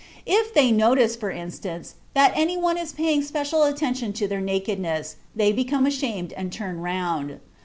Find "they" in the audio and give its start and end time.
0.55-0.71, 5.35-5.51